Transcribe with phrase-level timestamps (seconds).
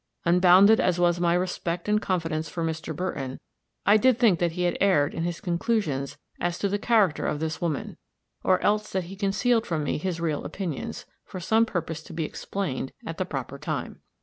[0.25, 2.95] Unbounded as was my respect and confidence for Mr.
[2.95, 3.39] Burton,
[3.85, 7.39] I did think that he had erred in his conclusions as to the character of
[7.39, 7.97] this woman;
[8.43, 12.25] or else that he concealed from me his real opinions, for some purpose to be
[12.25, 14.01] explained at the proper time.